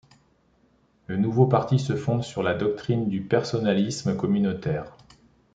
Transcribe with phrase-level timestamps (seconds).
[1.05, 4.97] Le nouveau parti se fonde sur la doctrine du personnalisme communautaire.